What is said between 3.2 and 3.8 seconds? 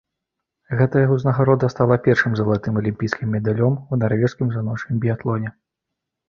медалём